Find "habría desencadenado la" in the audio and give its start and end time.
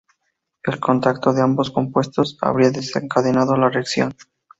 2.41-3.69